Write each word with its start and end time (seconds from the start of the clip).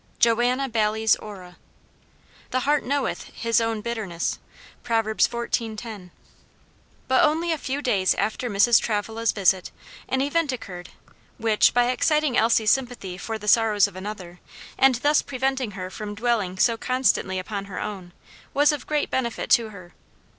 JOANNA 0.17 0.67
BAILLIE'S 0.69 1.15
ORRA. 1.17 1.57
"The 2.49 2.61
heart 2.61 2.83
knoweth 2.83 3.25
his 3.35 3.61
own 3.61 3.81
bitterness." 3.81 4.39
PROV. 4.83 5.17
14:10. 5.29 6.09
But 7.07 7.23
only 7.23 7.51
a 7.51 7.57
few 7.59 7.83
days 7.83 8.15
after 8.15 8.49
Mrs. 8.49 8.81
Travilla's 8.81 9.31
visit, 9.31 9.69
an 10.09 10.21
event 10.21 10.51
occurred, 10.51 10.89
which, 11.37 11.71
by 11.75 11.91
exciting 11.91 12.35
Elsie's 12.35 12.71
sympathy 12.71 13.15
for 13.15 13.37
the 13.37 13.47
sorrows 13.47 13.85
of 13.87 13.95
another, 13.95 14.39
and 14.75 14.95
thus 14.95 15.21
preventing 15.21 15.73
her 15.77 15.91
from 15.91 16.15
dwelling 16.15 16.57
so 16.57 16.77
constantly 16.77 17.37
upon 17.37 17.65
her 17.65 17.79
own, 17.79 18.11
was 18.55 18.71
of 18.71 18.87
great 18.87 19.11
benefit 19.11 19.51
to 19.51 19.69
her. 19.69 19.93